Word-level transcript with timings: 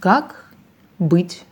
Как 0.00 0.46
быть 0.98 1.44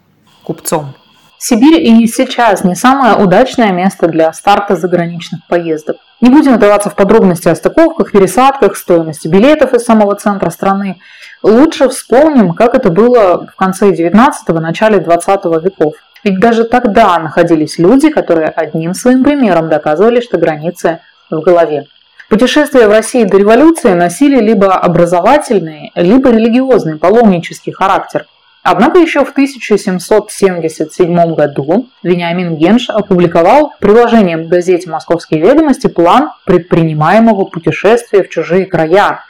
купцом? 0.42 0.94
Сибирь 1.38 1.82
и 1.82 2.06
сейчас 2.06 2.64
не 2.64 2.74
самое 2.74 3.14
удачное 3.14 3.72
место 3.72 4.08
для 4.08 4.32
старта 4.32 4.74
заграничных 4.74 5.46
поездок. 5.48 5.98
Не 6.22 6.30
будем 6.30 6.54
вдаваться 6.54 6.88
в 6.88 6.96
подробности 6.96 7.48
о 7.48 7.54
стыковках, 7.54 8.10
пересадках, 8.10 8.74
стоимости 8.78 9.28
билетов 9.28 9.74
из 9.74 9.84
самого 9.84 10.14
центра 10.14 10.48
страны. 10.48 10.96
Лучше 11.42 11.90
вспомним, 11.90 12.54
как 12.54 12.74
это 12.74 12.88
было 12.88 13.46
в 13.46 13.54
конце 13.54 13.90
19-го, 13.90 14.58
начале 14.60 15.00
20 15.00 15.44
веков. 15.62 15.96
Ведь 16.24 16.40
даже 16.40 16.64
тогда 16.64 17.18
находились 17.18 17.78
люди, 17.78 18.08
которые 18.08 18.48
одним 18.48 18.94
своим 18.94 19.24
примером 19.24 19.68
доказывали, 19.68 20.22
что 20.22 20.38
границы 20.38 21.00
в 21.30 21.38
голове. 21.42 21.84
Путешествия 22.30 22.88
в 22.88 22.92
России 22.92 23.24
до 23.24 23.36
революции 23.36 23.92
носили 23.92 24.40
либо 24.40 24.72
образовательный, 24.72 25.92
либо 25.94 26.30
религиозный, 26.30 26.96
паломнический 26.96 27.72
характер– 27.72 28.24
Однако 28.62 28.98
еще 28.98 29.24
в 29.24 29.30
1777 29.30 31.34
году 31.34 31.88
Вениамин 32.02 32.56
Генш 32.56 32.90
опубликовал 32.90 33.72
приложением 33.80 34.44
к 34.44 34.48
газете 34.48 34.90
«Московские 34.90 35.40
ведомости» 35.40 35.86
план 35.86 36.30
предпринимаемого 36.44 37.44
путешествия 37.44 38.22
в 38.22 38.28
чужие 38.28 38.66
края. 38.66 39.20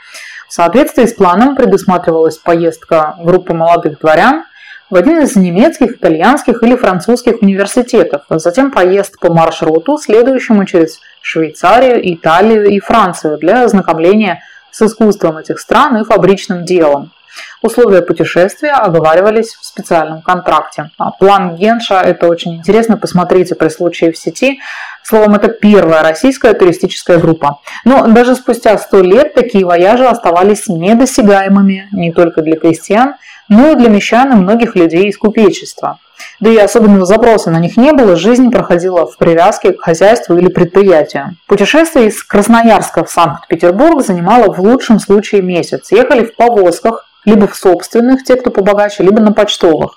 В 0.48 0.52
соответствии 0.52 1.04
с 1.04 1.12
планом 1.12 1.56
предусматривалась 1.56 2.38
поездка 2.38 3.16
группы 3.20 3.52
молодых 3.52 4.00
дворян 4.00 4.44
в 4.90 4.96
один 4.96 5.20
из 5.20 5.36
немецких, 5.36 5.96
итальянских 5.96 6.62
или 6.62 6.74
французских 6.74 7.42
университетов, 7.42 8.22
а 8.30 8.38
затем 8.38 8.70
поезд 8.70 9.18
по 9.20 9.32
маршруту, 9.32 9.98
следующему 9.98 10.64
через 10.64 11.00
Швейцарию, 11.20 12.00
Италию 12.14 12.66
и 12.66 12.80
Францию 12.80 13.36
для 13.36 13.64
ознакомления 13.64 14.40
с 14.70 14.80
искусством 14.80 15.36
этих 15.36 15.58
стран 15.58 15.98
и 15.98 16.04
фабричным 16.04 16.64
делом. 16.64 17.12
Условия 17.62 18.02
путешествия 18.02 18.72
оговаривались 18.72 19.54
в 19.54 19.64
специальном 19.64 20.22
контракте. 20.22 20.90
А 20.98 21.10
план 21.10 21.56
Генша– 21.56 22.00
это 22.04 22.28
очень 22.28 22.56
интересно, 22.56 22.96
посмотрите 22.96 23.54
при 23.54 23.68
случае 23.68 24.12
в 24.12 24.18
сети. 24.18 24.60
Словом, 25.02 25.34
это 25.34 25.48
первая 25.48 26.02
российская 26.02 26.54
туристическая 26.54 27.18
группа. 27.18 27.60
Но 27.84 28.06
даже 28.06 28.34
спустя 28.34 28.76
сто 28.78 29.00
лет 29.00 29.34
такие 29.34 29.64
вояжи 29.64 30.06
оставались 30.06 30.68
недосягаемыми 30.68 31.88
не 31.92 32.12
только 32.12 32.42
для 32.42 32.56
крестьян, 32.56 33.14
но 33.48 33.72
и 33.72 33.74
для 33.74 33.88
мещан 33.88 34.32
и 34.32 34.36
многих 34.36 34.76
людей 34.76 35.08
из 35.08 35.16
купечества. 35.16 35.98
Да 36.40 36.50
и 36.50 36.56
особенного 36.56 37.04
запроса 37.04 37.50
на 37.50 37.58
них 37.58 37.76
не 37.76 37.92
было, 37.92 38.16
жизнь 38.16 38.50
проходила 38.50 39.06
в 39.06 39.16
привязке 39.16 39.72
к 39.72 39.80
хозяйству 39.80 40.36
или 40.36 40.48
предприятию. 40.48 41.36
Путешествие 41.46 42.08
из 42.08 42.22
Красноярска 42.22 43.04
в 43.04 43.10
Санкт-Петербург 43.10 44.04
занимало 44.04 44.52
в 44.52 44.60
лучшем 44.60 45.00
случае 45.00 45.42
месяц. 45.42 45.90
Ехали 45.90 46.24
в 46.24 46.36
повозках, 46.36 47.07
либо 47.28 47.46
в 47.46 47.54
собственных, 47.54 48.24
те, 48.24 48.36
кто 48.36 48.50
побогаче, 48.50 49.02
либо 49.02 49.20
на 49.20 49.32
почтовых. 49.32 49.92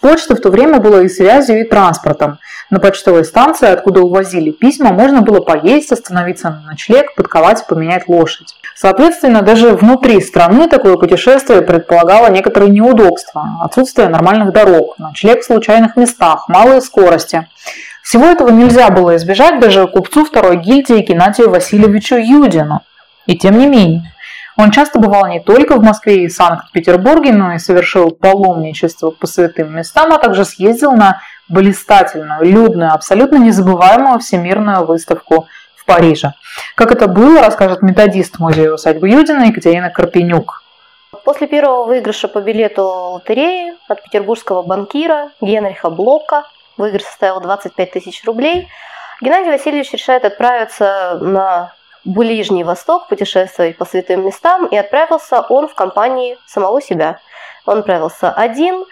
Почта 0.00 0.36
в 0.36 0.40
то 0.40 0.50
время 0.50 0.78
была 0.78 1.02
и 1.02 1.08
связью, 1.08 1.60
и 1.60 1.64
транспортом. 1.64 2.38
На 2.70 2.80
почтовой 2.80 3.24
станции, 3.24 3.68
откуда 3.68 4.00
увозили 4.00 4.50
письма, 4.50 4.92
можно 4.92 5.22
было 5.22 5.40
поесть, 5.40 5.90
остановиться 5.90 6.50
на 6.50 6.60
ночлег, 6.70 7.14
подковать 7.14 7.66
поменять 7.66 8.08
лошадь. 8.08 8.54
Соответственно, 8.74 9.42
даже 9.42 9.74
внутри 9.74 10.20
страны 10.20 10.68
такое 10.68 10.96
путешествие 10.96 11.62
предполагало 11.62 12.30
некоторые 12.30 12.70
неудобства. 12.70 13.44
Отсутствие 13.62 14.08
нормальных 14.08 14.52
дорог, 14.52 14.98
ночлег 14.98 15.40
в 15.40 15.46
случайных 15.46 15.96
местах, 15.96 16.48
малые 16.48 16.80
скорости. 16.80 17.48
Всего 18.02 18.26
этого 18.26 18.50
нельзя 18.50 18.90
было 18.90 19.16
избежать 19.16 19.60
даже 19.60 19.86
купцу 19.86 20.24
второй 20.24 20.58
гильдии 20.58 21.02
Геннадию 21.02 21.50
Васильевичу 21.50 22.16
Юдину. 22.16 22.82
И 23.26 23.36
тем 23.36 23.58
не 23.58 23.66
менее, 23.66 24.12
он 24.58 24.72
часто 24.72 24.98
бывал 24.98 25.28
не 25.28 25.38
только 25.38 25.76
в 25.76 25.84
Москве 25.84 26.24
и 26.24 26.28
Санкт-Петербурге, 26.28 27.32
но 27.32 27.52
и 27.52 27.58
совершил 27.58 28.10
паломничество 28.10 29.10
по 29.12 29.28
святым 29.28 29.72
местам, 29.72 30.12
а 30.12 30.18
также 30.18 30.44
съездил 30.44 30.92
на 30.92 31.20
блистательную, 31.48 32.44
людную, 32.44 32.92
абсолютно 32.92 33.36
незабываемую 33.36 34.18
всемирную 34.18 34.84
выставку 34.84 35.46
в 35.76 35.84
Париже. 35.84 36.34
Как 36.74 36.90
это 36.90 37.06
было, 37.06 37.40
расскажет 37.40 37.82
методист 37.82 38.40
музея 38.40 38.72
усадьбы 38.72 39.08
Юдина 39.08 39.44
Екатерина 39.44 39.90
Карпенюк. 39.90 40.64
После 41.24 41.46
первого 41.46 41.84
выигрыша 41.84 42.26
по 42.26 42.40
билету 42.40 42.82
лотереи 42.82 43.74
от 43.88 44.02
петербургского 44.02 44.62
банкира 44.62 45.30
Генриха 45.40 45.88
Блока, 45.88 46.42
выигрыш 46.76 47.04
составил 47.04 47.40
25 47.40 47.92
тысяч 47.92 48.24
рублей, 48.24 48.68
Геннадий 49.20 49.52
Васильевич 49.52 49.92
решает 49.92 50.24
отправиться 50.24 51.18
на 51.20 51.74
Ближний 52.08 52.64
Восток, 52.64 53.06
путешествовать 53.08 53.76
по 53.76 53.84
святым 53.84 54.24
местам, 54.24 54.64
и 54.64 54.76
отправился 54.78 55.42
он 55.42 55.68
в 55.68 55.74
компании 55.74 56.38
самого 56.46 56.80
себя. 56.80 57.20
Он 57.66 57.80
отправился 57.80 58.32
один, 58.32 58.86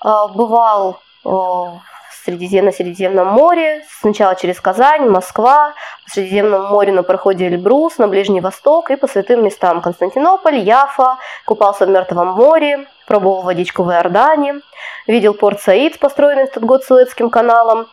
а, 0.00 0.28
бывал 0.28 0.98
в 1.22 1.80
Средизем, 2.24 2.64
на 2.64 2.72
Средиземном 2.72 3.26
море, 3.26 3.84
сначала 4.00 4.34
через 4.36 4.58
Казань, 4.58 5.06
Москва, 5.06 5.74
по 6.04 6.10
Средиземному 6.10 6.68
морю 6.68 6.94
на 6.94 7.02
проходе 7.02 7.48
Эльбрус, 7.48 7.98
на 7.98 8.08
Ближний 8.08 8.40
Восток 8.40 8.90
и 8.90 8.96
по 8.96 9.06
святым 9.06 9.44
местам 9.44 9.82
Константинополь, 9.82 10.56
Яфа, 10.56 11.18
купался 11.44 11.84
в 11.84 11.90
Мертвом 11.90 12.28
море, 12.28 12.86
пробовал 13.06 13.42
водичку 13.42 13.82
в 13.82 13.90
Иордане, 13.90 14.62
видел 15.06 15.34
порт 15.34 15.60
Саид, 15.60 15.98
построенный 15.98 16.46
в 16.46 16.52
тот 16.52 16.62
год 16.62 16.84
Суэцким 16.84 17.28
каналом, 17.28 17.88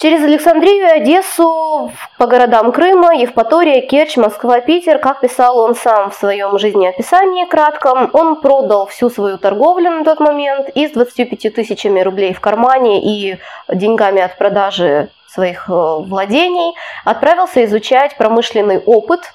Через 0.00 0.24
Александрию, 0.24 0.90
Одессу, 0.90 1.92
по 2.16 2.26
городам 2.26 2.72
Крыма, 2.72 3.14
Евпатория, 3.14 3.82
Керчь, 3.82 4.16
Москва, 4.16 4.62
Питер, 4.62 4.98
как 4.98 5.20
писал 5.20 5.58
он 5.58 5.74
сам 5.74 6.10
в 6.10 6.14
своем 6.14 6.58
жизнеописании 6.58 7.44
кратком, 7.44 8.08
он 8.14 8.40
продал 8.40 8.86
всю 8.86 9.10
свою 9.10 9.36
торговлю 9.36 9.90
на 9.90 10.02
тот 10.02 10.18
момент 10.18 10.70
и 10.74 10.88
с 10.88 10.92
25 10.92 11.54
тысячами 11.54 12.00
рублей 12.00 12.32
в 12.32 12.40
кармане 12.40 13.02
и 13.02 13.36
деньгами 13.68 14.22
от 14.22 14.38
продажи 14.38 15.10
своих 15.28 15.68
э, 15.68 15.72
владений 15.72 16.74
отправился 17.04 17.62
изучать 17.66 18.16
промышленный 18.16 18.78
опыт 18.78 19.34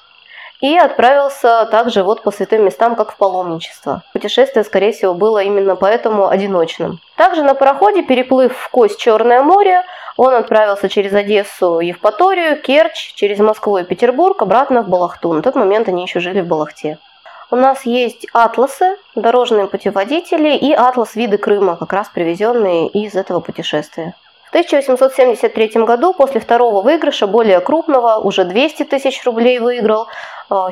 и 0.60 0.76
отправился 0.76 1.66
также 1.70 2.02
вот 2.02 2.22
по 2.22 2.30
святым 2.30 2.64
местам, 2.64 2.96
как 2.96 3.12
в 3.12 3.16
паломничество. 3.16 4.02
Путешествие, 4.12 4.64
скорее 4.64 4.92
всего, 4.92 5.14
было 5.14 5.42
именно 5.42 5.76
поэтому 5.76 6.28
одиночным. 6.28 7.00
Также 7.16 7.42
на 7.42 7.54
пароходе, 7.54 8.02
переплыв 8.02 8.56
в 8.56 8.70
кость 8.70 8.98
Черное 8.98 9.42
море, 9.42 9.82
он 10.16 10.34
отправился 10.34 10.88
через 10.88 11.12
Одессу, 11.12 11.80
Евпаторию, 11.80 12.60
Керчь, 12.60 13.12
через 13.14 13.38
Москву 13.38 13.78
и 13.78 13.84
Петербург, 13.84 14.40
обратно 14.40 14.82
в 14.82 14.88
Балахту. 14.88 15.32
На 15.32 15.42
тот 15.42 15.54
момент 15.54 15.88
они 15.88 16.02
еще 16.02 16.20
жили 16.20 16.40
в 16.40 16.46
Балахте. 16.46 16.98
У 17.48 17.56
нас 17.56 17.86
есть 17.86 18.26
атласы, 18.32 18.96
дорожные 19.14 19.68
путеводители 19.68 20.56
и 20.56 20.72
атлас 20.72 21.14
виды 21.14 21.38
Крыма, 21.38 21.76
как 21.76 21.92
раз 21.92 22.08
привезенные 22.08 22.88
из 22.88 23.14
этого 23.14 23.38
путешествия. 23.40 24.14
В 24.46 24.48
1873 24.48 25.84
году, 25.84 26.12
после 26.12 26.40
второго 26.40 26.80
выигрыша, 26.80 27.26
более 27.26 27.60
крупного, 27.60 28.16
уже 28.16 28.44
200 28.44 28.84
тысяч 28.84 29.24
рублей 29.24 29.58
выиграл, 29.58 30.06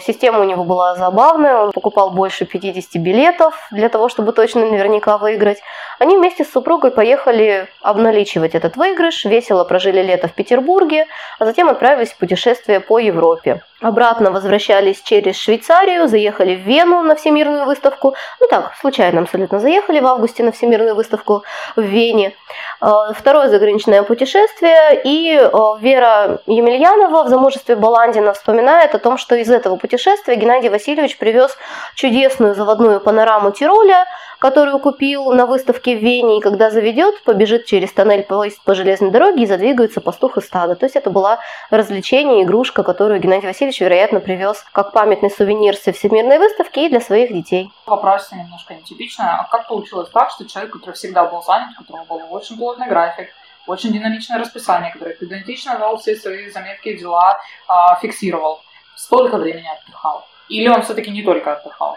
система 0.00 0.40
у 0.40 0.44
него 0.44 0.64
была 0.64 0.94
забавная, 0.94 1.56
он 1.64 1.72
покупал 1.72 2.10
больше 2.10 2.44
50 2.44 3.02
билетов 3.02 3.54
для 3.70 3.88
того, 3.88 4.08
чтобы 4.08 4.32
точно 4.32 4.66
наверняка 4.66 5.18
выиграть. 5.18 5.58
Они 5.98 6.16
вместе 6.16 6.44
с 6.44 6.50
супругой 6.50 6.90
поехали 6.90 7.68
обналичивать 7.82 8.54
этот 8.54 8.76
выигрыш, 8.76 9.24
весело 9.24 9.64
прожили 9.64 10.02
лето 10.02 10.28
в 10.28 10.32
Петербурге, 10.32 11.06
а 11.38 11.44
затем 11.44 11.68
отправились 11.68 12.12
в 12.12 12.18
путешествие 12.18 12.80
по 12.80 12.98
Европе. 12.98 13.62
Обратно 13.80 14.30
возвращались 14.30 15.02
через 15.02 15.36
Швейцарию, 15.36 16.08
заехали 16.08 16.54
в 16.54 16.60
Вену 16.60 17.02
на 17.02 17.16
Всемирную 17.16 17.66
выставку. 17.66 18.14
Ну 18.40 18.46
так, 18.48 18.72
случайно 18.80 19.20
абсолютно 19.20 19.60
заехали 19.60 20.00
в 20.00 20.06
августе 20.06 20.42
на 20.42 20.52
Всемирную 20.52 20.94
выставку 20.94 21.44
в 21.76 21.82
Вене. 21.82 22.32
Э, 22.80 23.12
второе 23.14 23.48
заграничное 23.48 24.02
путешествие. 24.02 25.02
И 25.04 25.36
э, 25.36 25.50
Вера 25.80 26.40
Емельянова 26.46 27.24
в 27.24 27.28
замужестве 27.28 27.76
Баландина 27.76 28.32
вспоминает 28.32 28.94
о 28.94 28.98
том, 28.98 29.18
что 29.18 29.34
из 29.34 29.50
этого 29.50 29.76
путешествия 29.76 30.36
Геннадий 30.36 30.70
Васильевич 30.70 31.18
привез 31.18 31.54
чудесную 31.94 32.54
заводную 32.54 33.00
панораму 33.00 33.50
Тироля, 33.50 34.06
которую 34.44 34.78
купил 34.78 35.32
на 35.32 35.46
выставке 35.46 35.96
в 35.96 36.02
Вене, 36.02 36.36
и 36.36 36.42
когда 36.42 36.68
заведет, 36.68 37.24
побежит 37.24 37.64
через 37.64 37.90
тоннель 37.94 38.24
поезд 38.24 38.62
по 38.62 38.74
железной 38.74 39.10
дороге 39.10 39.44
и 39.44 39.46
задвигаются 39.46 40.02
пастух 40.02 40.36
и 40.36 40.42
стадо. 40.42 40.76
То 40.76 40.84
есть 40.84 40.96
это 40.96 41.08
была 41.08 41.38
развлечение, 41.70 42.44
игрушка, 42.44 42.82
которую 42.82 43.20
Геннадий 43.20 43.48
Васильевич, 43.48 43.80
вероятно, 43.80 44.20
привез 44.20 44.62
как 44.72 44.92
памятный 44.92 45.30
сувенир 45.30 45.74
со 45.76 45.92
всемирной 45.92 46.38
выставки 46.38 46.80
и 46.80 46.90
для 46.90 47.00
своих 47.00 47.32
детей. 47.32 47.72
Вопрос 47.86 48.30
немножко 48.32 48.74
нетипично. 48.74 49.38
А 49.38 49.48
как 49.50 49.66
получилось 49.66 50.10
так, 50.10 50.28
что 50.28 50.46
человек, 50.46 50.74
который 50.74 50.94
всегда 50.94 51.24
был 51.24 51.42
занят, 51.42 51.70
у 51.80 51.82
которого 51.82 52.04
был 52.04 52.20
очень 52.28 52.58
плотный 52.58 52.86
график, 52.86 53.30
очень 53.66 53.94
динамичное 53.94 54.38
расписание, 54.38 54.92
который 54.92 55.14
педантично 55.14 55.78
вел 55.78 55.96
все 55.96 56.16
свои 56.16 56.50
заметки 56.50 56.90
и 56.90 56.98
дела, 56.98 57.38
а, 57.66 57.96
фиксировал, 57.96 58.60
столько 58.94 59.38
времени 59.38 59.70
отдыхал? 59.74 60.26
Или 60.50 60.68
он 60.68 60.82
все-таки 60.82 61.10
не 61.10 61.22
только 61.22 61.54
отдыхал? 61.54 61.96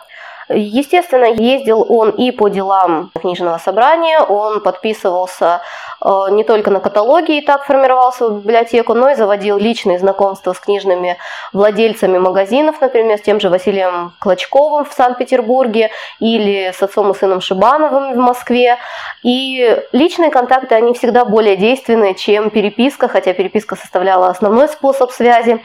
Естественно, 0.49 1.25
ездил 1.25 1.85
он 1.89 2.11
и 2.11 2.31
по 2.31 2.47
делам 2.47 3.11
книжного 3.19 3.57
собрания, 3.57 4.19
он 4.21 4.61
подписывался 4.61 5.61
э, 6.01 6.09
не 6.31 6.45
только 6.45 6.71
на 6.71 6.79
каталоге 6.79 7.39
и 7.39 7.41
так 7.41 7.65
формировал 7.65 8.13
свою 8.13 8.35
библиотеку, 8.35 8.94
но 8.94 9.09
и 9.09 9.15
заводил 9.15 9.57
личные 9.57 9.99
знакомства 9.99 10.53
с 10.53 10.59
книжными 10.59 11.17
владельцами 11.51 12.17
магазинов, 12.17 12.79
например, 12.79 13.17
с 13.17 13.21
тем 13.21 13.41
же 13.41 13.49
Василием 13.49 14.13
Клочковым 14.19 14.85
в 14.85 14.94
Санкт-Петербурге 14.94 15.91
или 16.21 16.71
с 16.71 16.81
отцом 16.81 17.11
и 17.11 17.13
сыном 17.13 17.41
Шибановым 17.41 18.13
в 18.13 18.17
Москве. 18.17 18.77
И 19.23 19.77
личные 19.91 20.31
контакты, 20.31 20.75
они 20.75 20.94
всегда 20.94 21.25
более 21.25 21.57
действенны, 21.57 22.13
чем 22.13 22.51
переписка, 22.51 23.09
хотя 23.09 23.33
переписка 23.33 23.75
составляла 23.75 24.27
основной 24.27 24.69
способ 24.69 25.11
связи. 25.11 25.61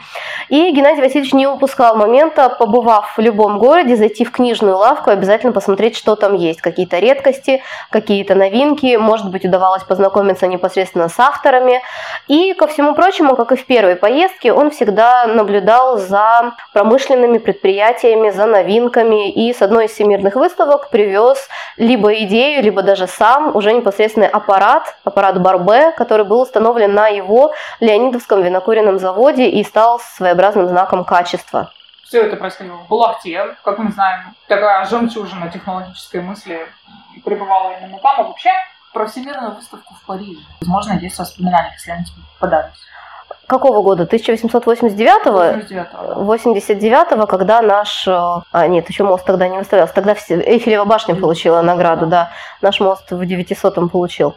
И 0.49 0.71
Геннадий 0.71 1.01
Васильевич 1.01 1.31
не 1.33 1.47
упускал 1.47 1.95
момента, 1.95 2.49
побывав 2.49 3.17
в 3.17 3.21
любом 3.21 3.59
городе, 3.59 3.95
зайти 3.95 4.25
в 4.25 4.31
книжную 4.31 4.72
лавку 4.77 5.09
и 5.09 5.13
обязательно 5.13 5.51
посмотреть, 5.51 5.95
что 5.95 6.15
там 6.15 6.33
есть. 6.33 6.61
Какие-то 6.61 6.99
редкости, 6.99 7.61
какие-то 7.89 8.35
новинки, 8.35 8.95
может 8.97 9.29
быть, 9.29 9.45
удавалось 9.45 9.83
познакомиться 9.83 10.47
непосредственно 10.47 11.09
с 11.09 11.19
авторами. 11.19 11.81
И, 12.27 12.53
ко 12.53 12.67
всему 12.67 12.95
прочему, 12.95 13.35
как 13.35 13.51
и 13.51 13.55
в 13.55 13.65
первой 13.65 13.95
поездке, 13.95 14.53
он 14.53 14.71
всегда 14.71 15.25
наблюдал 15.27 15.97
за 15.97 16.53
промышленными 16.73 17.37
предприятиями, 17.37 18.29
за 18.29 18.45
новинками 18.45 19.31
и 19.31 19.53
с 19.53 19.61
одной 19.61 19.85
из 19.85 19.91
всемирных 19.91 20.35
выставок 20.35 20.89
привез 20.89 21.47
либо 21.77 22.13
идею, 22.23 22.63
либо 22.63 22.81
даже 22.81 23.07
сам 23.07 23.55
уже 23.55 23.73
непосредственный 23.73 24.27
аппарат, 24.27 24.95
аппарат 25.03 25.41
Барбе, 25.41 25.91
который 25.91 26.25
был 26.25 26.41
установлен 26.41 26.93
на 26.93 27.07
его 27.07 27.53
Леонидовском 27.79 28.41
винокуренном 28.41 28.99
заводе 28.99 29.49
и 29.49 29.63
стал 29.63 29.99
своеобразным 29.99 30.67
знаком 30.67 31.03
качества. 31.03 31.71
Все 32.03 32.23
это 32.23 32.35
происходило 32.35 32.77
в 32.77 32.87
Булахте, 32.87 33.55
как 33.63 33.79
мы 33.79 33.91
знаем, 33.91 34.35
такая 34.47 34.85
жемчужина 34.85 35.49
технологической 35.49 36.21
мысли 36.21 36.67
пребывала 37.23 37.77
именно 37.77 37.97
там, 37.99 38.19
а 38.19 38.23
вообще 38.23 38.51
про 38.93 39.07
всемирную 39.07 39.55
выставку 39.55 39.95
в 39.95 40.05
Париже. 40.05 40.41
Возможно, 40.61 40.93
есть 40.93 41.17
воспоминания, 41.17 41.71
если 41.73 41.91
они 41.91 42.05
тебе 42.05 42.21
попадались. 42.39 42.75
Какого 43.47 43.81
года? 43.81 44.03
1889-го? 44.03 46.23
89-го, 46.23 47.27
когда 47.27 47.61
наш... 47.61 48.07
Э, 48.07 48.41
а, 48.51 48.67
нет, 48.67 48.87
еще 48.89 49.03
мост 49.03 49.25
тогда 49.25 49.47
не 49.47 49.57
выставлялся. 49.57 49.93
Тогда 49.93 50.13
Эйфелева 50.13 50.85
башня 50.85 51.15
получила 51.15 51.61
награду, 51.61 52.05
да. 52.05 52.31
Наш 52.61 52.79
мост 52.79 53.11
в 53.11 53.21
900-м 53.21 53.89
получил. 53.89 54.35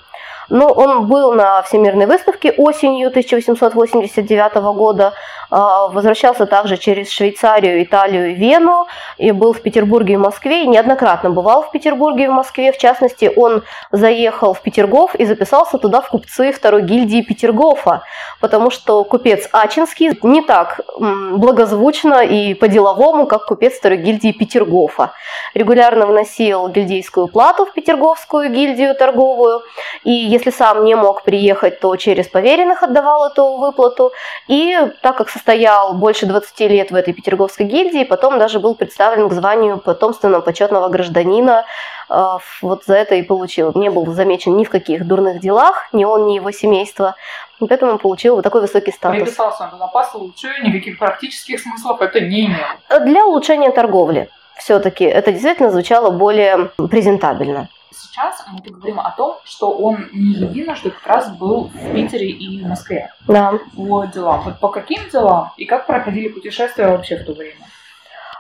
Но 0.49 0.69
он 0.69 1.07
был 1.07 1.33
на 1.33 1.63
Всемирной 1.63 2.07
выставке 2.07 2.53
осенью 2.53 3.09
1889 3.09 4.73
года, 4.73 5.15
а, 5.51 5.89
возвращался 5.89 6.47
также 6.47 6.77
через 6.77 7.11
Швейцарию, 7.11 7.83
Италию 7.83 8.31
и 8.31 8.35
Вену, 8.35 8.87
и 9.17 9.33
был 9.33 9.53
в 9.53 9.61
Петербурге 9.61 10.15
и 10.15 10.17
Москве, 10.17 10.65
и 10.65 10.67
неоднократно 10.67 11.31
бывал 11.31 11.63
в 11.63 11.71
Петербурге 11.71 12.25
и 12.25 12.29
в 12.29 12.33
Москве. 12.33 12.73
В 12.73 12.79
частности, 12.79 13.31
он 13.35 13.63
заехал 13.93 14.55
в 14.55 14.61
Петергоф 14.61 15.15
и 15.15 15.25
записался 15.25 15.79
туда 15.79 16.01
в 16.01 16.09
купцы 16.09 16.53
второй 16.53 16.83
гильдии 16.83 17.23
Петергофа, 17.23 18.03
потому 18.41 18.71
что 18.71 19.05
купец 19.05 19.49
Ачинский 19.53 20.19
не 20.23 20.43
так 20.43 20.81
благозвучно 20.99 22.25
и 22.25 22.55
по-деловому, 22.55 23.27
как 23.27 23.47
купец 23.47 23.75
второй 23.75 23.99
гильдии 23.99 24.33
Петергофа. 24.33 25.13
Регулярно 25.55 26.07
вносил 26.07 26.69
гильдейскую 26.69 27.29
плату 27.29 27.67
в 27.67 27.73
Петерговскую 27.73 28.51
гильдию 28.51 28.95
торговую, 28.95 29.63
и 30.07 30.13
если 30.13 30.51
сам 30.51 30.85
не 30.85 30.95
мог 30.95 31.25
приехать, 31.25 31.81
то 31.81 31.97
через 31.97 32.29
поверенных 32.29 32.85
отдавал 32.85 33.27
эту 33.27 33.57
выплату. 33.57 34.13
И 34.47 34.79
так 35.03 35.17
как 35.17 35.29
состоял 35.29 35.95
больше 35.95 36.27
20 36.27 36.61
лет 36.61 36.93
в 36.93 36.95
этой 36.95 37.13
Петерговской 37.13 37.67
гильдии, 37.67 38.05
потом 38.05 38.39
даже 38.39 38.61
был 38.61 38.77
представлен 38.77 39.29
к 39.29 39.33
званию 39.33 39.79
потомственного 39.79 40.43
почетного 40.43 40.89
гражданина, 40.91 41.65
э, 42.09 42.39
вот 42.63 42.85
за 42.85 42.95
это 42.95 43.17
и 43.17 43.23
получил. 43.23 43.73
Не 43.75 43.91
был 43.91 44.07
замечен 44.13 44.57
ни 44.57 44.63
в 44.63 44.71
каких 44.71 45.05
дурных 45.05 45.41
делах, 45.41 45.89
ни 45.93 46.05
он, 46.05 46.29
ни 46.29 46.35
его 46.35 46.53
семейство. 46.53 47.17
И 47.59 47.67
поэтому 47.67 47.99
получил 47.99 48.37
вот 48.37 48.43
такой 48.43 48.61
высокий 48.61 48.93
статус. 48.93 49.21
Приписался 49.21 49.69
он 49.73 49.91
по 49.91 50.05
случаю, 50.05 50.53
никаких 50.63 51.01
практических 51.01 51.59
смыслов 51.59 52.01
это 52.01 52.21
не 52.21 52.47
имел. 52.47 53.01
Для 53.07 53.27
улучшения 53.27 53.73
торговли 53.73 54.29
все-таки 54.57 55.05
это 55.05 55.33
действительно 55.33 55.73
звучало 55.73 56.11
более 56.11 56.71
презентабельно 56.77 57.69
сейчас 57.91 58.45
мы 58.53 58.61
говорим 58.61 59.01
о 59.01 59.11
том, 59.11 59.39
что 59.45 59.71
он 59.71 60.09
не 60.13 60.35
единожды 60.35 60.91
как 60.91 61.07
раз 61.07 61.31
был 61.37 61.71
в 61.75 61.95
Питере 61.95 62.31
и 62.31 62.63
в 62.63 62.67
Москве. 62.67 63.13
Да. 63.27 63.59
По 63.77 64.07
делам. 64.07 64.43
Вот 64.43 64.61
по 64.61 64.69
каким 64.69 65.09
делам 65.11 65.53
и 65.57 65.65
как 65.65 65.87
проходили 65.87 66.29
путешествия 66.29 66.89
вообще 66.89 67.17
в 67.17 67.25
то 67.25 67.33
время? 67.33 67.67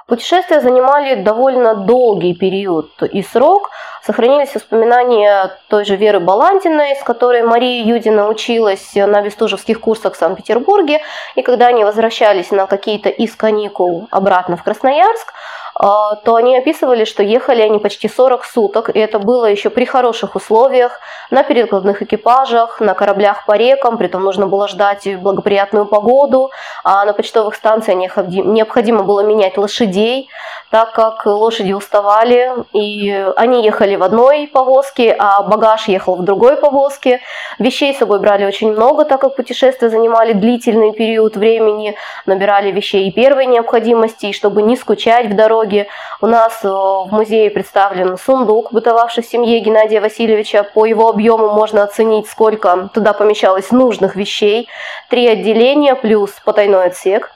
Путешествия 0.07 0.61
занимали 0.61 1.17
довольно 1.17 1.75
долгий 1.75 2.33
период 2.33 3.03
и 3.03 3.23
срок. 3.25 3.71
Сохранились 4.05 4.55
воспоминания 4.55 5.59
той 5.69 5.85
же 5.85 5.97
Веры 5.97 6.21
Баландиной, 6.21 6.95
с 6.95 7.03
которой 7.03 7.43
Мария 7.43 7.85
Юдина 7.85 8.29
училась 8.29 8.95
на 8.95 9.21
бестужевских 9.21 9.81
курсах 9.81 10.15
в 10.15 10.17
Санкт-Петербурге. 10.17 11.01
И 11.35 11.43
когда 11.43 11.67
они 11.67 11.83
возвращались 11.83 12.53
на 12.53 12.69
какие-то 12.69 13.09
из 13.09 13.35
каникул 13.35 14.07
обратно 14.13 14.57
в 14.57 14.63
Красноярск, 14.63 15.33
то 15.79 16.35
они 16.37 16.57
описывали, 16.57 17.05
что 17.05 17.23
ехали 17.23 17.61
они 17.61 17.79
почти 17.79 18.09
40 18.09 18.45
суток, 18.45 18.89
и 18.95 18.99
это 18.99 19.19
было 19.19 19.47
еще 19.47 19.69
при 19.69 19.85
хороших 19.85 20.35
условиях, 20.35 21.01
на 21.31 21.43
перекладных 21.43 22.03
экипажах, 22.03 22.81
на 22.81 22.95
кораблях 22.95 23.45
по 23.47 23.57
рекам, 23.57 23.99
при 23.99 24.09
том 24.09 24.23
нужно 24.23 24.47
было 24.47 24.69
ждать 24.69 25.07
благоприятную 25.21 25.87
погоду, 25.87 26.51
а 26.83 27.05
на 27.05 27.13
почтовых 27.13 27.55
станциях 27.55 28.17
необходимо 28.17 29.03
было 29.03 29.21
менять 29.21 29.59
лошадей, 29.59 30.29
так 30.71 30.93
как 30.93 31.27
лошади 31.27 31.73
уставали, 31.73 32.53
и 32.73 33.27
они 33.37 33.65
ехали 33.65 33.97
в 33.97 34.03
одной 34.03 34.49
повозке, 34.53 35.15
а 35.19 35.43
багаж 35.43 35.89
ехал 35.89 36.17
в 36.17 36.25
другой 36.25 36.57
повозке. 36.57 37.21
Вещей 37.59 37.95
с 37.95 37.99
собой 37.99 38.19
брали 38.19 38.45
очень 38.45 38.73
много, 38.73 39.05
так 39.05 39.21
как 39.21 39.37
путешествия 39.37 39.89
занимали 39.89 40.33
длительный 40.33 40.93
период 40.93 41.37
времени, 41.37 41.97
набирали 42.27 42.71
вещей 42.71 43.09
и 43.09 43.13
первой 43.13 43.47
необходимости, 43.47 44.27
и 44.27 44.33
чтобы 44.33 44.63
не 44.63 44.77
скучать 44.77 45.27
в 45.27 45.37
дороге, 45.37 45.66
дороги. 45.67 45.89
У 46.21 46.27
нас 46.27 46.61
э, 46.63 46.69
в 46.69 47.09
музее 47.11 47.51
представлен 47.51 48.17
сундук, 48.17 48.73
бытовавший 48.73 49.23
в 49.23 49.27
семье 49.27 49.61
Геннадия 49.61 50.01
Васильевича. 50.01 50.63
По 50.63 50.87
его 50.87 51.09
объему 51.09 51.53
можно 51.53 51.83
оценить, 51.83 52.29
сколько 52.29 52.89
туда 52.95 53.13
помещалось 53.13 53.71
нужных 53.71 54.17
вещей. 54.17 54.69
Три 55.11 55.27
отделения 55.29 55.95
плюс 55.95 56.31
потайной 56.45 56.87
отсек. 56.87 57.31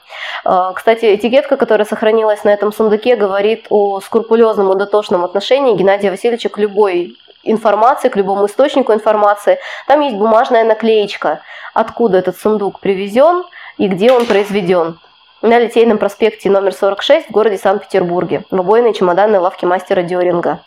Э, 0.45 0.71
кстати, 0.75 1.15
этикетка, 1.15 1.57
которая 1.57 1.85
сохранилась 1.85 2.43
на 2.43 2.49
этом 2.49 2.73
сундуке, 2.73 3.15
говорит 3.15 3.67
о 3.69 3.99
скрупулезном 4.01 4.71
и 4.73 4.77
дотошном 4.77 5.23
отношении 5.23 5.75
Геннадия 5.75 6.09
Васильевича 6.09 6.49
к 6.49 6.57
любой 6.57 7.17
информации, 7.43 8.09
к 8.09 8.15
любому 8.15 8.45
источнику 8.45 8.93
информации. 8.93 9.57
Там 9.87 10.01
есть 10.01 10.15
бумажная 10.15 10.63
наклеечка, 10.63 11.41
откуда 11.73 12.19
этот 12.19 12.37
сундук 12.37 12.79
привезен 12.79 13.43
и 13.77 13.87
где 13.87 14.11
он 14.11 14.25
произведен 14.27 14.99
на 15.41 15.59
Литейном 15.59 15.97
проспекте 15.97 16.49
номер 16.49 16.73
46 16.73 17.29
в 17.29 17.31
городе 17.31 17.57
Санкт-Петербурге, 17.57 18.43
в 18.51 18.59
обойной 18.59 18.93
чемоданной 18.93 19.39
лавке 19.39 19.65
мастера 19.65 20.03
Деринга. 20.03 20.61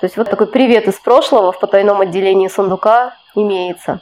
То 0.00 0.06
есть 0.06 0.16
вот 0.16 0.28
такой 0.28 0.46
привет 0.48 0.88
из 0.88 0.94
прошлого 0.94 1.52
в 1.52 1.60
потайном 1.60 2.00
отделении 2.00 2.48
сундука 2.48 3.14
имеется. 3.34 4.00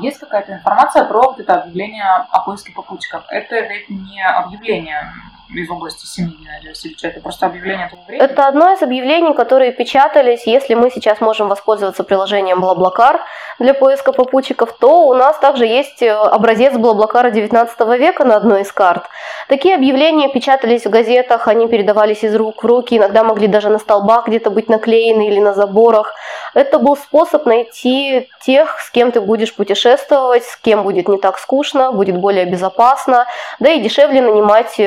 Есть 0.00 0.18
какая-то 0.18 0.52
информация 0.54 1.04
про 1.04 1.22
вот 1.22 1.40
это 1.40 1.62
объявление 1.62 2.04
о 2.04 2.40
поиске 2.40 2.72
попутчиков? 2.72 3.24
Это 3.28 3.60
ведь 3.60 3.88
не 3.88 4.24
объявление 4.24 5.12
из 5.60 5.70
области 5.70 6.06
семьи 6.06 6.36
Геннадия 6.36 6.68
Васильевича? 6.70 7.08
Это 7.08 7.20
просто 7.20 7.46
объявление 7.46 7.88
того 7.88 8.02
времени? 8.06 8.24
Это 8.24 8.46
одно 8.46 8.72
из 8.72 8.82
объявлений, 8.82 9.34
которые 9.34 9.72
печатались. 9.72 10.46
Если 10.46 10.74
мы 10.74 10.90
сейчас 10.90 11.20
можем 11.20 11.48
воспользоваться 11.48 12.04
приложением 12.04 12.60
Блаблакар 12.60 13.20
для 13.58 13.74
поиска 13.74 14.12
попутчиков, 14.12 14.72
то 14.78 15.06
у 15.06 15.14
нас 15.14 15.38
также 15.38 15.66
есть 15.66 16.02
э, 16.02 16.10
образец 16.12 16.76
Блаблакара 16.76 17.30
19 17.30 17.80
века 17.98 18.24
на 18.24 18.36
одной 18.36 18.62
из 18.62 18.72
карт. 18.72 19.04
Такие 19.48 19.74
объявления 19.74 20.28
печатались 20.28 20.86
в 20.86 20.90
газетах, 20.90 21.48
они 21.48 21.68
передавались 21.68 22.24
из 22.24 22.34
рук 22.34 22.62
в 22.62 22.66
руки, 22.66 22.96
иногда 22.96 23.24
могли 23.24 23.46
даже 23.46 23.68
на 23.68 23.78
столбах 23.78 24.28
где-то 24.28 24.50
быть 24.50 24.68
наклеены 24.68 25.28
или 25.28 25.40
на 25.40 25.54
заборах. 25.54 26.14
Это 26.54 26.78
был 26.78 26.96
способ 26.96 27.46
найти 27.46 28.28
тех, 28.44 28.78
с 28.80 28.90
кем 28.90 29.12
ты 29.12 29.20
будешь 29.20 29.54
путешествовать, 29.54 30.44
с 30.44 30.56
кем 30.56 30.82
будет 30.82 31.08
не 31.08 31.18
так 31.18 31.38
скучно, 31.38 31.92
будет 31.92 32.16
более 32.16 32.46
безопасно, 32.46 33.26
да 33.60 33.70
и 33.70 33.80
дешевле 33.80 34.22
нанимать 34.22 34.78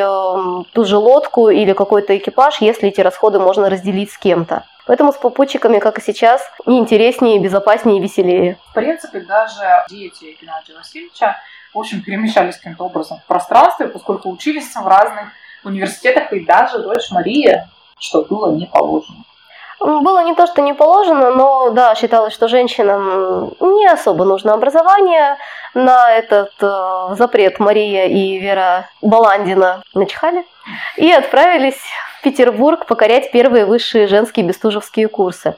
ту 0.63 0.85
же 0.85 0.97
лодку 0.97 1.49
или 1.49 1.73
какой-то 1.73 2.17
экипаж, 2.17 2.61
если 2.61 2.89
эти 2.89 3.01
расходы 3.01 3.39
можно 3.39 3.69
разделить 3.69 4.11
с 4.11 4.17
кем-то. 4.17 4.63
Поэтому 4.85 5.11
с 5.11 5.17
попутчиками, 5.17 5.79
как 5.79 5.97
и 5.97 6.01
сейчас, 6.01 6.41
интереснее, 6.65 7.39
безопаснее, 7.39 7.97
и 7.97 8.01
веселее. 8.01 8.57
В 8.69 8.73
принципе, 8.73 9.21
даже 9.21 9.83
дети 9.89 10.37
Геннадия 10.39 10.75
Васильевича, 10.77 11.37
в 11.73 11.79
общем, 11.79 12.01
перемещались 12.01 12.57
каким-то 12.57 12.85
образом 12.85 13.19
в 13.19 13.25
пространстве, 13.25 13.87
поскольку 13.87 14.29
учились 14.29 14.73
в 14.75 14.87
разных 14.87 15.29
университетах, 15.63 16.31
и 16.33 16.45
даже 16.45 16.79
дочь 16.79 17.09
Мария, 17.11 17.67
что 17.99 18.23
было 18.23 18.55
не 18.55 18.67
положено. 18.67 19.23
Было 19.79 20.23
не 20.23 20.33
то, 20.35 20.47
что 20.47 20.61
не 20.61 20.73
положено, 20.73 21.31
но 21.31 21.69
да, 21.71 21.95
считалось, 21.95 22.33
что 22.33 22.47
женщинам 22.47 23.53
не 23.59 23.87
особо 23.87 24.23
нужно 24.25 24.53
образование. 24.53 25.37
На 25.73 26.11
этот 26.11 26.51
э, 26.61 27.15
запрет 27.17 27.59
Мария 27.59 28.05
и 28.05 28.37
Вера 28.39 28.89
Баландина 29.01 29.83
начихали 29.93 30.45
и 30.95 31.11
отправились 31.11 31.79
в 32.19 32.23
Петербург 32.23 32.85
покорять 32.85 33.31
первые 33.31 33.65
высшие 33.65 34.07
женские 34.07 34.45
бестужевские 34.45 35.09
курсы. 35.09 35.55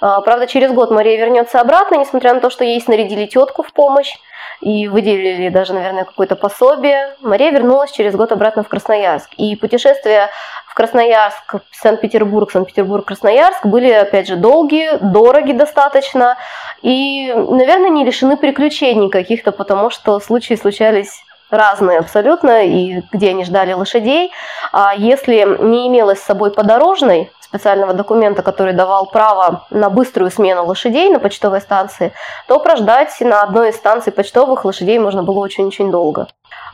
А, 0.00 0.20
правда, 0.20 0.46
через 0.46 0.72
год 0.72 0.90
Мария 0.90 1.18
вернется 1.18 1.60
обратно, 1.60 1.96
несмотря 1.96 2.34
на 2.34 2.40
то, 2.40 2.50
что 2.50 2.64
ей 2.64 2.80
снарядили 2.80 3.26
тетку 3.26 3.62
в 3.62 3.72
помощь 3.72 4.16
и 4.60 4.88
выделили 4.88 5.48
даже, 5.48 5.72
наверное, 5.72 6.04
какое-то 6.04 6.36
пособие. 6.36 7.14
Мария 7.20 7.50
вернулась 7.50 7.92
через 7.92 8.14
год 8.14 8.32
обратно 8.32 8.62
в 8.62 8.68
Красноярск. 8.68 9.30
И 9.36 9.56
путешествия 9.56 10.30
в 10.66 10.74
Красноярск, 10.74 11.56
Санкт-Петербург, 11.72 12.50
Санкт-Петербург, 12.50 13.06
Красноярск 13.06 13.66
были, 13.66 13.90
опять 13.90 14.28
же, 14.28 14.36
долгие, 14.36 14.98
дороги 15.00 15.52
достаточно 15.52 16.36
и, 16.82 17.32
наверное, 17.32 17.90
не 17.90 18.04
лишены 18.04 18.36
приключений 18.36 19.10
каких-то, 19.10 19.52
потому 19.52 19.90
что 19.90 20.20
случаи 20.20 20.54
случались 20.54 21.24
разные 21.50 21.98
абсолютно, 21.98 22.64
и 22.64 23.02
где 23.12 23.30
они 23.30 23.44
ждали 23.44 23.72
лошадей. 23.72 24.32
А 24.72 24.94
если 24.94 25.44
не 25.62 25.88
имелось 25.88 26.20
с 26.20 26.24
собой 26.24 26.52
подорожной, 26.52 27.30
специального 27.50 27.94
документа, 27.94 28.42
который 28.42 28.72
давал 28.72 29.06
право 29.06 29.66
на 29.70 29.90
быструю 29.90 30.30
смену 30.30 30.64
лошадей 30.66 31.10
на 31.10 31.18
почтовой 31.18 31.60
станции, 31.60 32.12
то 32.46 32.60
прождать 32.60 33.16
на 33.20 33.42
одной 33.42 33.70
из 33.70 33.76
станций 33.76 34.12
почтовых 34.12 34.64
лошадей 34.64 35.00
можно 35.00 35.24
было 35.24 35.40
очень-очень 35.40 35.90
долго. 35.90 36.28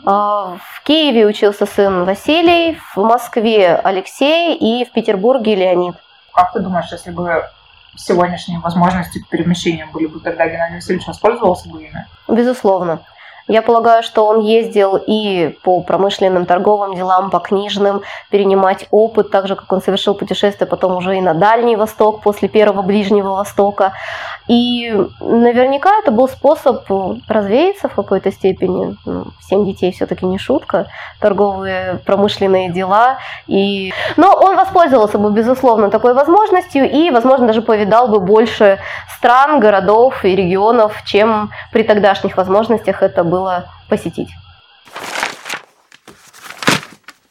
А, 0.04 0.58
в 0.74 0.82
Киеве 0.82 1.24
учился 1.26 1.64
сын 1.64 2.04
Василий, 2.04 2.78
в 2.94 2.98
Москве 2.98 3.74
Алексей 3.74 4.54
и 4.54 4.84
в 4.84 4.92
Петербурге 4.92 5.54
Леонид. 5.54 5.94
Как 6.34 6.52
ты 6.52 6.60
думаешь, 6.60 6.92
если 6.92 7.10
бы 7.10 7.44
сегодняшние 7.96 8.60
возможности 8.60 9.20
к 9.20 9.28
перемещению 9.28 9.88
были 9.90 10.06
бы, 10.06 10.20
тогда 10.20 10.46
Геннадий 10.46 10.76
Васильевич 10.76 11.06
воспользовался 11.06 11.70
бы 11.70 11.82
ими? 11.82 12.06
Безусловно. 12.28 13.00
Я 13.48 13.62
полагаю, 13.62 14.02
что 14.02 14.26
он 14.26 14.40
ездил 14.40 14.96
и 14.96 15.56
по 15.62 15.80
промышленным 15.80 16.46
торговым 16.46 16.94
делам, 16.94 17.30
по 17.30 17.38
книжным, 17.38 18.02
перенимать 18.30 18.88
опыт, 18.90 19.30
так 19.30 19.46
же, 19.46 19.54
как 19.54 19.72
он 19.72 19.80
совершил 19.80 20.14
путешествие 20.14 20.66
потом 20.66 20.96
уже 20.96 21.16
и 21.16 21.20
на 21.20 21.32
Дальний 21.32 21.76
Восток, 21.76 22.22
после 22.22 22.48
первого 22.48 22.82
Ближнего 22.82 23.30
Востока. 23.30 23.92
И 24.48 24.92
наверняка 25.20 25.90
это 26.00 26.10
был 26.10 26.28
способ 26.28 26.84
развеяться 27.28 27.88
в 27.88 27.94
какой-то 27.94 28.32
степени. 28.32 28.96
Ну, 29.04 29.26
семь 29.48 29.64
детей 29.64 29.92
все-таки 29.92 30.26
не 30.26 30.38
шутка, 30.38 30.86
торговые, 31.20 32.00
промышленные 32.04 32.70
дела. 32.70 33.18
И... 33.46 33.92
Но 34.16 34.32
он 34.32 34.56
воспользовался 34.56 35.18
бы, 35.18 35.30
безусловно, 35.30 35.90
такой 35.90 36.14
возможностью 36.14 36.90
и, 36.90 37.10
возможно, 37.10 37.46
даже 37.46 37.62
повидал 37.62 38.08
бы 38.08 38.18
больше 38.18 38.78
стран, 39.16 39.60
городов 39.60 40.24
и 40.24 40.34
регионов, 40.34 41.02
чем 41.04 41.50
при 41.72 41.82
тогдашних 41.82 42.36
возможностях 42.36 43.02
это 43.02 43.24
было 43.36 43.66
посетить. 43.88 44.30